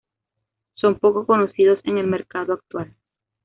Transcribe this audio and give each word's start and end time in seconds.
Son 0.73 0.97
poco 0.97 1.27
conocidos 1.27 1.79
en 1.83 1.99
el 1.99 2.07
mercado 2.07 2.53
actual. 2.53 2.95